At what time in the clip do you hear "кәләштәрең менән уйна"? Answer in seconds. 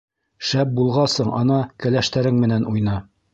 1.85-2.99